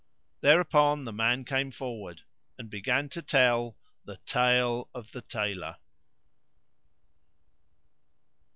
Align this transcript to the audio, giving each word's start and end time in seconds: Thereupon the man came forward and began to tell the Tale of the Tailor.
Thereupon 0.39 1.05
the 1.05 1.13
man 1.13 1.45
came 1.45 1.69
forward 1.69 2.23
and 2.57 2.71
began 2.71 3.07
to 3.09 3.21
tell 3.21 3.77
the 4.03 4.17
Tale 4.25 4.89
of 4.95 5.11
the 5.11 5.21
Tailor. 5.21 5.75